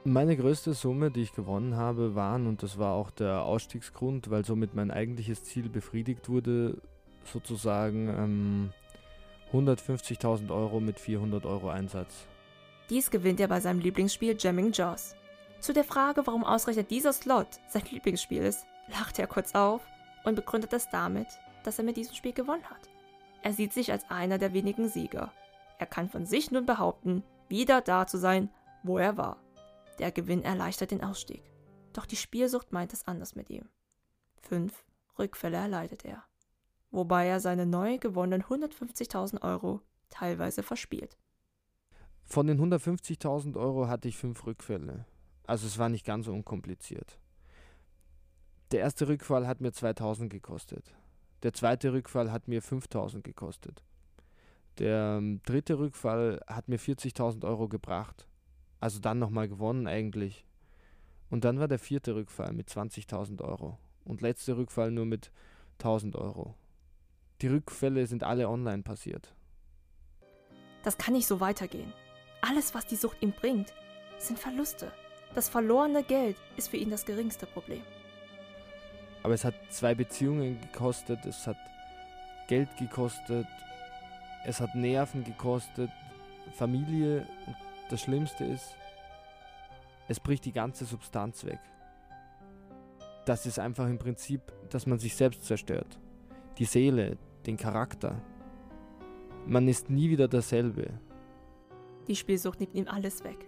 Meine 0.03 0.35
größte 0.35 0.73
Summe, 0.73 1.09
die 1.09 1.21
ich 1.21 1.31
gewonnen 1.31 1.77
habe, 1.77 2.13
waren, 2.15 2.45
und 2.45 2.61
das 2.61 2.77
war 2.77 2.93
auch 2.93 3.09
der 3.09 3.43
Ausstiegsgrund, 3.43 4.31
weil 4.31 4.43
somit 4.43 4.75
mein 4.75 4.91
eigentliches 4.91 5.45
Ziel 5.45 5.69
befriedigt 5.69 6.27
wurde, 6.27 6.81
sozusagen 7.23 8.09
ähm, 8.09 8.73
150.000 9.53 10.53
Euro 10.53 10.81
mit 10.81 10.99
400 10.99 11.45
Euro 11.45 11.69
Einsatz. 11.69 12.27
Dies 12.89 13.09
gewinnt 13.09 13.39
er 13.39 13.47
bei 13.47 13.61
seinem 13.61 13.79
Lieblingsspiel 13.79 14.35
Jamming 14.37 14.73
Jaws. 14.73 15.15
Zu 15.61 15.71
der 15.71 15.85
Frage, 15.85 16.27
warum 16.27 16.43
ausgerechnet 16.43 16.91
dieser 16.91 17.13
Slot 17.13 17.47
sein 17.69 17.83
Lieblingsspiel 17.89 18.41
ist, 18.41 18.65
lacht 18.89 19.19
er 19.19 19.27
kurz 19.27 19.55
auf 19.55 19.81
und 20.23 20.35
begründet 20.35 20.73
es 20.73 20.89
damit, 20.89 21.27
dass 21.63 21.77
er 21.77 21.85
mit 21.85 21.97
diesem 21.97 22.15
Spiel 22.15 22.33
gewonnen 22.33 22.69
hat. 22.69 22.89
Er 23.43 23.53
sieht 23.53 23.73
sich 23.73 23.91
als 23.91 24.09
einer 24.09 24.37
der 24.37 24.53
wenigen 24.53 24.87
Sieger. 24.87 25.31
Er 25.79 25.87
kann 25.87 26.09
von 26.09 26.25
sich 26.25 26.51
nun 26.51 26.65
behaupten, 26.65 27.23
wieder 27.49 27.81
da 27.81 28.05
zu 28.05 28.17
sein, 28.17 28.49
wo 28.83 28.97
er 28.97 29.17
war. 29.17 29.37
Der 29.99 30.11
Gewinn 30.11 30.43
erleichtert 30.43 30.91
den 30.91 31.03
Ausstieg. 31.03 31.43
Doch 31.93 32.05
die 32.05 32.15
Spielsucht 32.15 32.71
meint 32.71 32.93
es 32.93 33.07
anders 33.07 33.35
mit 33.35 33.49
ihm. 33.49 33.69
Fünf 34.41 34.85
Rückfälle 35.17 35.57
erleidet 35.57 36.05
er. 36.05 36.23
Wobei 36.91 37.27
er 37.27 37.39
seine 37.39 37.65
neu 37.65 37.97
gewonnenen 37.97 38.43
150.000 38.43 39.41
Euro 39.41 39.81
teilweise 40.09 40.63
verspielt. 40.63 41.17
Von 42.23 42.47
den 42.47 42.59
150.000 42.59 43.57
Euro 43.57 43.87
hatte 43.87 44.07
ich 44.07 44.17
fünf 44.17 44.45
Rückfälle. 44.45 45.05
Also 45.45 45.67
es 45.67 45.77
war 45.77 45.89
nicht 45.89 46.05
ganz 46.05 46.25
so 46.25 46.33
unkompliziert. 46.33 47.19
Der 48.71 48.79
erste 48.79 49.07
Rückfall 49.09 49.47
hat 49.47 49.59
mir 49.59 49.73
2000 49.73 50.31
gekostet. 50.31 50.93
Der 51.43 51.53
zweite 51.53 51.91
Rückfall 51.91 52.31
hat 52.31 52.47
mir 52.47 52.61
5000 52.61 53.23
gekostet. 53.23 53.83
Der 54.77 55.17
ähm, 55.17 55.41
dritte 55.43 55.77
Rückfall 55.77 56.39
hat 56.47 56.69
mir 56.69 56.79
40.000 56.79 57.45
Euro 57.45 57.67
gebracht. 57.67 58.27
Also 58.79 58.99
dann 58.99 59.19
nochmal 59.19 59.49
gewonnen 59.49 59.87
eigentlich. 59.87 60.45
Und 61.29 61.43
dann 61.43 61.59
war 61.59 61.67
der 61.67 61.79
vierte 61.79 62.15
Rückfall 62.15 62.53
mit 62.53 62.69
20.000 62.69 63.41
Euro. 63.41 63.77
Und 64.05 64.21
letzter 64.21 64.55
Rückfall 64.55 64.91
nur 64.91 65.05
mit 65.05 65.31
1000 65.79 66.15
Euro. 66.15 66.55
Die 67.41 67.47
Rückfälle 67.47 68.07
sind 68.07 68.23
alle 68.23 68.47
online 68.47 68.83
passiert. 68.83 69.35
Das 70.83 70.97
kann 70.97 71.13
nicht 71.13 71.27
so 71.27 71.41
weitergehen. 71.41 71.91
Alles, 72.41 72.73
was 72.73 72.87
die 72.87 72.95
Sucht 72.95 73.17
ihm 73.21 73.33
bringt, 73.33 73.73
sind 74.17 74.39
Verluste. 74.39 74.91
Das 75.35 75.49
verlorene 75.49 76.03
Geld 76.03 76.37
ist 76.57 76.69
für 76.69 76.77
ihn 76.77 76.89
das 76.89 77.05
geringste 77.05 77.45
Problem. 77.45 77.81
Aber 79.23 79.33
es 79.33 79.45
hat 79.45 79.55
zwei 79.69 79.93
Beziehungen 79.95 80.59
gekostet, 80.61 81.25
es 81.25 81.45
hat 81.45 81.57
Geld 82.47 82.75
gekostet, 82.77 83.47
es 84.45 84.59
hat 84.59 84.73
Nerven 84.75 85.23
gekostet, 85.23 85.91
Familie. 86.53 87.27
Und 87.45 87.55
das 87.89 88.01
Schlimmste 88.01 88.45
ist, 88.45 88.75
es 90.07 90.19
bricht 90.19 90.45
die 90.45 90.51
ganze 90.51 90.85
Substanz 90.85 91.45
weg. 91.45 91.59
Das 93.25 93.45
ist 93.45 93.59
einfach 93.59 93.87
im 93.87 93.99
Prinzip, 93.99 94.41
dass 94.69 94.87
man 94.87 94.97
sich 94.97 95.15
selbst 95.15 95.45
zerstört. 95.45 95.99
Die 96.57 96.65
Seele, 96.65 97.17
den 97.45 97.57
Charakter. 97.57 98.19
Man 99.45 99.67
ist 99.67 99.89
nie 99.89 100.09
wieder 100.09 100.27
derselbe. 100.27 100.99
Die 102.07 102.15
Spielsucht 102.15 102.59
nimmt 102.59 102.75
ihm 102.75 102.87
alles 102.87 103.23
weg. 103.23 103.47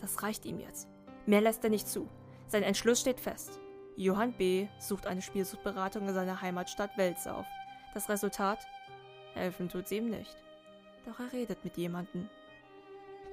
Das 0.00 0.22
reicht 0.22 0.46
ihm 0.46 0.60
jetzt. 0.60 0.88
Mehr 1.26 1.40
lässt 1.40 1.64
er 1.64 1.70
nicht 1.70 1.88
zu. 1.88 2.08
Sein 2.46 2.62
Entschluss 2.62 3.00
steht 3.00 3.20
fest. 3.20 3.60
Johann 3.98 4.32
B. 4.32 4.68
sucht 4.78 5.08
eine 5.08 5.20
Spielsuchtberatung 5.20 6.06
in 6.06 6.14
seiner 6.14 6.40
Heimatstadt 6.40 6.96
Wels 6.96 7.26
auf. 7.26 7.46
Das 7.94 8.08
Resultat? 8.08 8.64
Helfen 9.34 9.68
tut's 9.68 9.90
ihm 9.90 10.08
nicht. 10.08 10.36
Doch 11.04 11.18
er 11.18 11.32
redet 11.32 11.64
mit 11.64 11.76
jemandem. 11.76 12.28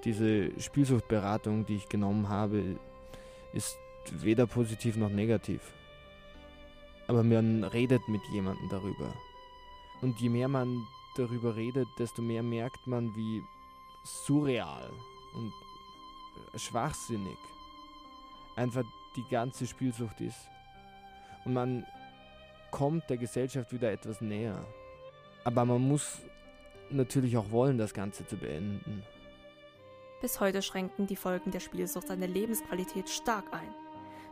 Diese 0.03 0.59
Spielsuchtberatung, 0.59 1.67
die 1.67 1.75
ich 1.75 1.87
genommen 1.87 2.29
habe, 2.29 2.79
ist 3.53 3.77
weder 4.11 4.47
positiv 4.47 4.97
noch 4.97 5.11
negativ. 5.11 5.71
Aber 7.07 7.21
man 7.21 7.63
redet 7.63 8.01
mit 8.07 8.21
jemandem 8.33 8.67
darüber. 8.67 9.13
Und 10.01 10.19
je 10.19 10.29
mehr 10.29 10.47
man 10.47 10.83
darüber 11.15 11.55
redet, 11.55 11.87
desto 11.99 12.23
mehr 12.23 12.41
merkt 12.41 12.87
man, 12.87 13.15
wie 13.15 13.43
surreal 14.03 14.91
und 15.35 15.53
schwachsinnig 16.59 17.37
einfach 18.55 18.83
die 19.15 19.25
ganze 19.29 19.67
Spielsucht 19.67 20.21
ist 20.21 20.49
und 21.45 21.53
man 21.53 21.85
kommt 22.71 23.09
der 23.09 23.17
Gesellschaft 23.17 23.71
wieder 23.71 23.91
etwas 23.91 24.19
näher. 24.21 24.65
Aber 25.43 25.63
man 25.63 25.81
muss 25.81 26.19
natürlich 26.89 27.37
auch 27.37 27.51
wollen, 27.51 27.77
das 27.77 27.93
Ganze 27.93 28.25
zu 28.25 28.35
beenden. 28.35 29.03
Bis 30.21 30.39
heute 30.39 30.61
schränken 30.61 31.07
die 31.07 31.15
Folgen 31.15 31.51
der 31.51 31.59
Spielsucht 31.59 32.07
seine 32.07 32.27
Lebensqualität 32.27 33.09
stark 33.09 33.45
ein. 33.53 33.73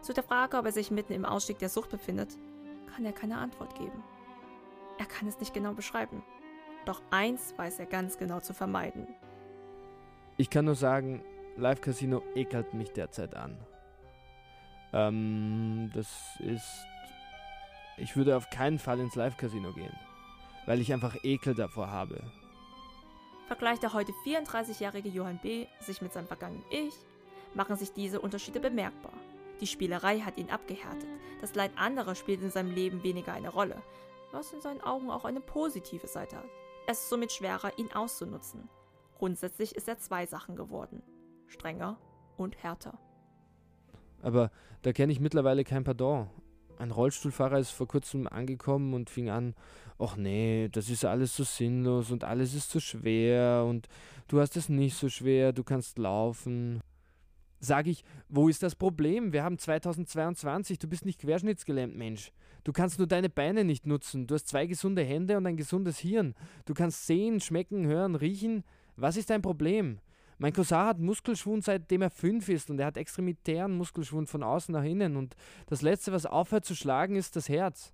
Zu 0.02 0.14
der 0.14 0.24
Frage, 0.24 0.58
ob 0.58 0.66
er 0.66 0.72
sich 0.72 0.92
mitten 0.92 1.14
im 1.14 1.24
Ausstieg 1.24 1.60
der 1.60 1.70
Sucht 1.70 1.90
befindet, 1.90 2.38
kann 2.94 3.06
er 3.06 3.14
keine 3.14 3.38
Antwort 3.38 3.76
geben. 3.76 4.04
Er 4.98 5.06
kann 5.06 5.28
es 5.28 5.40
nicht 5.40 5.54
genau 5.54 5.74
beschreiben. 5.74 6.24
Doch 6.86 7.02
eins 7.12 7.54
weiß 7.58 7.80
er 7.80 7.86
ganz 7.86 8.18
genau 8.18 8.40
zu 8.40 8.54
vermeiden. 8.54 9.08
Ich 10.38 10.50
kann 10.50 10.66
nur 10.66 10.76
sagen, 10.76 11.24
Live 11.58 11.82
Casino 11.82 12.22
ekelt 12.36 12.74
mich 12.74 12.92
derzeit 12.92 13.36
an. 13.36 13.58
Ähm, 14.92 15.92
das 15.94 16.08
ist 16.40 16.86
ich 17.98 18.16
würde 18.16 18.36
auf 18.36 18.50
keinen 18.50 18.80
Fall 18.80 19.00
ins 19.00 19.16
Live-Casino 19.16 19.72
gehen, 19.74 19.96
weil 20.66 20.82
ich 20.82 20.92
einfach 20.92 21.16
Ekel 21.24 21.54
davor 21.54 21.90
habe. 21.92 22.22
Vergleicht 23.48 23.84
der 23.84 23.94
heute 23.94 24.14
34-jährige 24.26 25.10
Johann 25.10 25.40
B. 25.42 25.68
sich 25.80 26.02
mit 26.02 26.14
seinem 26.14 26.28
vergangenen 26.28 26.64
Ich, 26.70 26.94
machen 27.54 27.76
sich 27.76 27.94
diese 27.94 28.20
Unterschiede 28.20 28.60
bemerkbar. 28.60 29.14
Die 29.62 29.68
Spielerei 29.68 30.20
hat 30.20 30.38
ihn 30.38 30.50
abgehärtet, 30.50 31.08
das 31.42 31.56
Leid 31.56 31.72
anderer 31.76 32.16
spielt 32.16 32.42
in 32.42 32.50
seinem 32.50 32.74
Leben 32.74 33.04
weniger 33.04 33.34
eine 33.34 33.50
Rolle, 33.50 33.82
was 34.32 34.54
in 34.54 34.62
seinen 34.62 34.82
Augen 34.82 35.12
auch 35.12 35.26
eine 35.26 35.42
positive 35.42 36.08
Seite 36.08 36.38
hat. 36.38 36.46
es 36.88 37.10
somit 37.10 37.32
schwerer, 37.32 37.78
ihn 37.78 37.92
auszunutzen. 37.94 38.68
Grundsätzlich 39.18 39.76
ist 39.76 39.88
er 39.88 40.00
zwei 40.00 40.26
Sachen 40.26 40.56
geworden. 40.56 41.02
Strenger 41.48 41.98
und 42.36 42.62
härter. 42.62 42.98
Aber 44.22 44.52
da 44.82 44.92
kenne 44.92 45.14
ich 45.14 45.20
mittlerweile 45.20 45.64
kein 45.64 45.84
Pardon. 45.84 46.30
Ein 46.80 46.92
Rollstuhlfahrer 46.92 47.60
ist 47.60 47.72
vor 47.72 47.88
kurzem 47.88 48.28
angekommen 48.28 48.94
und 48.94 49.10
fing 49.10 49.30
an, 49.30 49.56
ach 50.00 50.16
nee, 50.18 50.70
das 50.72 50.90
ist 50.90 51.06
alles 51.06 51.36
so 51.36 51.44
sinnlos 51.44 52.12
und 52.12 52.24
alles 52.24 52.54
ist 52.54 52.70
so 52.70 52.80
schwer 52.80 53.66
und 53.68 53.88
du 54.28 54.40
hast 54.40 54.58
es 54.58 54.70
nicht 54.70 54.96
so 54.96 55.10
schwer, 55.10 55.54
du 55.54 55.64
kannst 55.64 55.98
laufen. 55.98 56.82
Sag 57.60 57.88
ich, 57.88 58.04
wo 58.28 58.50
ist 58.50 58.62
das 58.62 58.76
Problem? 58.76 59.32
Wir 59.32 59.44
haben 59.44 59.58
2022, 59.58 60.80
du 60.80 60.88
bist 60.88 61.06
nicht 61.06 61.22
querschnittsgelähmt, 61.22 61.96
Mensch. 61.96 62.34
Du 62.64 62.72
kannst 62.72 62.98
nur 62.98 63.08
deine 63.08 63.30
Beine 63.30 63.64
nicht 63.64 63.86
nutzen. 63.86 64.28
Du 64.28 64.36
hast 64.36 64.48
zwei 64.48 64.66
gesunde 64.66 65.04
Hände 65.04 65.38
und 65.38 65.46
ein 65.46 65.58
gesundes 65.58 66.00
Hirn. 66.00 66.34
Du 66.66 66.74
kannst 66.74 67.08
sehen, 67.08 67.40
schmecken, 67.40 67.86
hören, 67.86 68.16
riechen. 68.16 68.64
Was 68.96 69.18
ist 69.18 69.30
dein 69.30 69.42
Problem? 69.42 70.00
Mein 70.44 70.52
Cousin 70.52 70.80
hat 70.80 71.00
Muskelschwund, 71.00 71.64
seitdem 71.64 72.02
er 72.02 72.10
fünf 72.10 72.50
ist 72.50 72.70
und 72.70 72.78
er 72.78 72.88
hat 72.88 72.98
extremitären 72.98 73.78
Muskelschwund 73.78 74.30
von 74.30 74.44
außen 74.44 74.74
nach 74.74 74.84
innen 74.84 75.16
und 75.16 75.38
das 75.68 75.82
Letzte, 75.82 76.12
was 76.12 76.26
aufhört 76.26 76.66
zu 76.66 76.76
schlagen, 76.76 77.16
ist 77.16 77.38
das 77.38 77.48
Herz. 77.48 77.94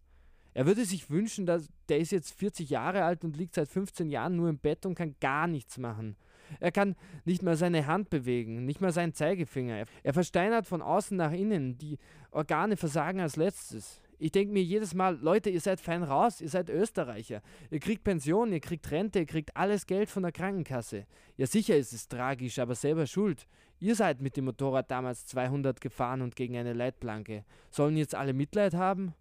Er 0.56 0.65
würde 0.65 0.84
sich 0.84 1.12
wünschen, 1.12 1.46
dass 1.46 1.70
der 1.89 2.00
ist 2.00 2.12
jetzt 2.12 2.32
40 2.32 2.72
Jahre 2.72 3.03
alt 3.03 3.24
und 3.24 3.38
liegt 3.38 3.53
seit 3.53 3.70
15 3.70 4.10
Jahren 4.10 4.36
nur 4.36 4.50
im 4.50 4.58
Bett 4.58 4.88
und 4.88 4.96
kann 4.96 5.15
gar 5.22 5.46
nichts 5.46 5.77
machen. 5.77 6.15
Er 6.60 6.72
kann 6.72 6.96
nicht 7.24 7.44
mal 7.44 7.56
seine 7.56 7.86
Hand 7.86 8.10
bewegen, 8.10 8.65
nicht 8.65 8.82
mal 8.82 8.91
seinen 8.91 9.13
Zeigefinger. 9.13 9.86
Er 10.01 10.13
versteinert 10.15 10.65
von 10.65 10.82
außen 10.82 11.15
nach 11.15 11.32
innen. 11.32 11.77
Die 11.77 12.00
Organe 12.32 12.77
versagen 12.77 13.20
als 13.20 13.36
letztes. 13.36 14.01
Ich 14.21 14.33
denke 14.33 14.51
mir 14.51 14.61
jedes 14.61 14.93
Mal, 14.93 15.17
Leute, 15.17 15.49
ihr 15.49 15.61
seid 15.61 15.79
fein 15.79 16.03
raus, 16.03 16.41
ihr 16.41 16.49
seid 16.49 16.69
Österreicher. 16.69 17.41
Ihr 17.71 17.79
kriegt 17.79 18.03
Pension, 18.03 18.51
ihr 18.51 18.59
kriegt 18.59 18.91
Rente, 18.91 19.19
ihr 19.19 19.25
kriegt 19.25 19.55
alles 19.55 19.88
Geld 19.88 20.09
von 20.09 20.23
der 20.23 20.33
Krankenkasse. 20.33 21.07
Ja, 21.38 21.47
sicher 21.47 21.77
ist 21.77 21.93
es 21.93 22.09
tragisch, 22.09 22.59
aber 22.59 22.75
selber 22.75 23.07
schuld. 23.07 23.47
Ihr 23.79 23.95
seid 23.95 24.19
mit 24.19 24.35
dem 24.35 24.43
Motorrad 24.43 24.91
damals 24.91 25.25
200 25.25 25.79
gefahren 25.79 26.21
und 26.21 26.35
gegen 26.35 26.57
eine 26.57 26.73
Leitplanke. 26.73 27.45
Sollen 27.71 27.95
jetzt 27.95 28.13
alle 28.13 28.33
Mitleid 28.33 28.73
haben? 28.73 29.13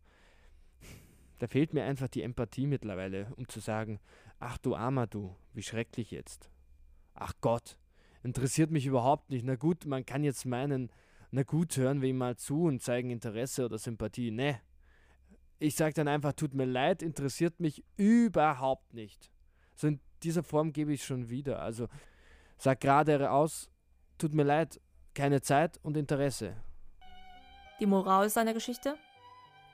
Da 1.39 1.47
fehlt 1.47 1.75
mir 1.75 1.85
einfach 1.85 2.09
die 2.09 2.23
Empathie 2.23 2.67
mittlerweile, 2.67 3.33
um 3.37 3.49
zu 3.49 3.61
sagen, 3.61 4.01
ach 4.41 4.59
du 4.59 4.75
armer 4.75 5.07
du, 5.07 5.37
wie 5.55 5.63
schrecklich 5.63 6.11
jetzt. 6.11 6.51
Ach 7.15 7.35
Gott, 7.41 7.79
interessiert 8.25 8.73
mich 8.73 8.87
überhaupt 8.87 9.31
nicht. 9.31 9.45
Na 9.45 9.55
gut, 9.55 9.87
man 9.87 10.05
kann 10.05 10.25
jetzt 10.25 10.45
meinen, 10.45 10.91
na 11.31 11.45
gut, 11.45 11.77
hören 11.77 12.03
wir 12.03 12.09
ihm 12.09 12.19
mal 12.19 12.37
zu 12.37 12.65
und 12.65 12.83
zeigen 12.83 13.11
Interesse 13.11 13.65
oder 13.65 13.79
Sympathie. 13.79 14.33
Ne, 14.33 14.61
ich 15.59 15.75
sage 15.75 15.95
dann 15.95 16.09
einfach, 16.09 16.33
tut 16.33 16.55
mir 16.55 16.65
leid, 16.65 17.03
interessiert 17.03 17.59
mich 17.61 17.85
überhaupt 17.97 18.95
nicht. 18.95 19.31
So 19.75 19.89
in 19.89 20.01
dieser 20.23 20.43
Form 20.43 20.73
gebe 20.73 20.93
ich 20.93 21.05
schon 21.05 21.29
wieder. 21.29 21.61
Also 21.61 21.89
sag 22.57 22.81
gerade 22.81 23.31
aus, 23.31 23.69
tut 24.19 24.35
mir 24.35 24.45
leid, 24.45 24.81
keine 25.15 25.41
Zeit 25.41 25.79
und 25.83 25.97
Interesse. 25.97 26.57
Die 27.81 27.87
Moral 27.87 28.29
seiner 28.31 28.55
Geschichte? 28.55 28.97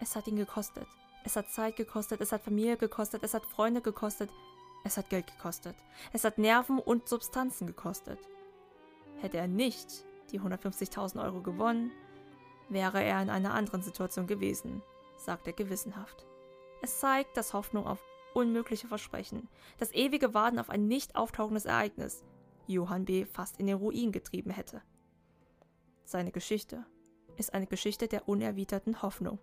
Es 0.01 0.17
hat 0.17 0.27
ihn 0.27 0.37
gekostet. 0.37 0.87
Es 1.25 1.37
hat 1.37 1.51
Zeit 1.51 1.77
gekostet, 1.77 2.21
es 2.21 2.33
hat 2.33 2.43
Familie 2.43 2.77
gekostet, 2.77 3.23
es 3.23 3.33
hat 3.33 3.47
Freunde 3.47 3.81
gekostet, 3.81 4.31
es 4.85 4.99
hat 4.99 5.09
Geld 5.09 5.27
gekostet. 5.27 5.77
Es 6.13 6.25
hat 6.25 6.37
Nerven 6.37 6.79
und 6.79 7.09
Substanzen 7.09 7.67
gekostet. 7.67 8.19
Hätte 9.21 9.39
er 9.39 9.49
nicht 9.49 10.05
die 10.33 10.41
150.000 10.41 11.23
Euro 11.23 11.41
gewonnen, 11.41 11.93
wäre 12.69 13.03
er 13.03 13.23
in 13.23 13.31
einer 13.31 13.55
anderen 13.55 13.83
Situation 13.83 14.27
gewesen 14.27 14.83
sagt 15.25 15.47
er 15.47 15.53
gewissenhaft. 15.53 16.27
Es 16.83 17.01
zeigt, 17.01 17.37
dass 17.37 17.55
Hoffnung 17.55 17.87
auf 17.87 18.05
unmögliche 18.35 18.89
Versprechen, 18.89 19.49
das 19.79 19.93
ewige 19.93 20.35
Warten 20.35 20.59
auf 20.59 20.71
ein 20.71 20.87
nicht 20.87 21.17
auftauchendes 21.17 21.65
Ereignis, 21.65 22.25
Johann 22.67 23.05
B. 23.05 23.25
fast 23.25 23.59
in 23.59 23.67
den 23.67 23.77
Ruin 23.77 24.13
getrieben 24.13 24.51
hätte. 24.51 24.83
Seine 26.05 26.33
Geschichte 26.33 26.85
ist 27.37 27.55
eine 27.55 27.67
Geschichte 27.67 28.09
der 28.09 28.29
unerwiderten 28.29 29.03
Hoffnung. 29.03 29.39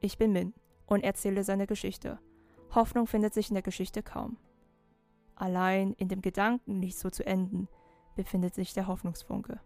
Ich 0.00 0.18
bin 0.18 0.32
Min 0.32 0.54
und 0.86 1.04
erzähle 1.04 1.44
seine 1.44 1.66
Geschichte. 1.66 2.18
Hoffnung 2.74 3.06
findet 3.06 3.34
sich 3.34 3.48
in 3.48 3.54
der 3.54 3.62
Geschichte 3.62 4.02
kaum. 4.02 4.36
Allein 5.34 5.94
in 5.94 6.08
dem 6.08 6.20
Gedanken, 6.20 6.78
nicht 6.78 6.98
so 6.98 7.10
zu 7.10 7.24
enden, 7.24 7.68
befindet 8.14 8.54
sich 8.54 8.74
der 8.74 8.86
Hoffnungsfunke. 8.86 9.60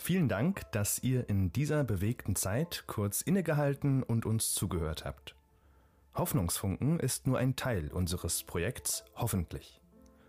Vielen 0.00 0.28
Dank, 0.28 0.62
dass 0.70 1.02
ihr 1.02 1.28
in 1.28 1.52
dieser 1.52 1.82
bewegten 1.82 2.36
Zeit 2.36 2.84
kurz 2.86 3.20
innegehalten 3.20 4.04
und 4.04 4.24
uns 4.24 4.54
zugehört 4.54 5.04
habt. 5.04 5.34
Hoffnungsfunken 6.14 7.00
ist 7.00 7.26
nur 7.26 7.36
ein 7.36 7.56
Teil 7.56 7.88
unseres 7.92 8.44
Projekts 8.44 9.04
Hoffentlich. 9.16 9.80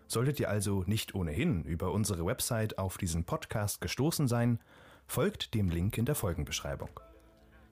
Solltet 0.08 0.40
ihr 0.40 0.50
also 0.50 0.82
nicht 0.86 1.14
ohnehin 1.14 1.62
über 1.64 1.92
unsere 1.92 2.26
Website 2.26 2.78
auf 2.78 2.98
diesen 2.98 3.24
Podcast 3.24 3.80
gestoßen 3.80 4.26
sein, 4.26 4.58
folgt 5.06 5.54
dem 5.54 5.70
Link 5.70 5.96
in 5.98 6.04
der 6.04 6.16
Folgenbeschreibung. 6.16 6.90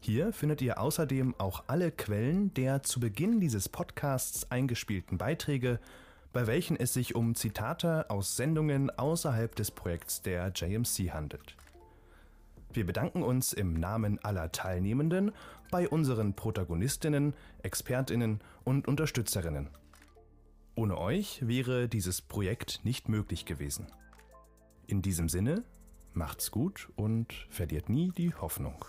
Hier 0.01 0.33
findet 0.33 0.63
ihr 0.63 0.81
außerdem 0.81 1.35
auch 1.39 1.65
alle 1.67 1.91
Quellen 1.91 2.55
der 2.55 2.85
zu 2.85 3.01
Beginn 3.01 3.41
dieses 3.41 3.69
Podcasts 3.69 4.51
eingespielten 4.53 5.19
Beiträge, 5.19 5.81
bei 6.33 6.47
welchen 6.47 6.77
es 6.77 6.95
sich 6.95 7.17
um 7.17 7.35
Zitate 7.35 8.09
aus 8.09 8.37
Sendungen 8.37 8.91
außerhalb 8.97 9.55
des 9.57 9.73
Projekts 9.73 10.23
der 10.23 10.53
JMC 10.55 11.11
handelt. 11.13 11.57
Wir 12.72 12.85
bedanken 12.85 13.22
uns 13.22 13.52
im 13.52 13.74
Namen 13.74 14.18
aller 14.22 14.52
Teilnehmenden 14.52 15.33
bei 15.70 15.88
unseren 15.88 16.35
Protagonistinnen, 16.35 17.35
Expertinnen 17.62 18.40
und 18.64 18.87
Unterstützerinnen. 18.87 19.68
Ohne 20.74 20.98
euch 20.98 21.46
wäre 21.46 21.88
dieses 21.88 22.20
Projekt 22.20 22.85
nicht 22.85 23.09
möglich 23.09 23.46
gewesen. 23.46 23.87
In 24.87 25.02
diesem 25.02 25.28
Sinne, 25.28 25.64
macht's 26.12 26.50
gut 26.50 26.88
und 26.94 27.33
verliert 27.50 27.88
nie 27.88 28.12
die 28.16 28.35
Hoffnung. 28.35 28.85